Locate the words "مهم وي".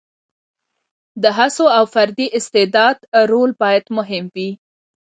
3.97-4.49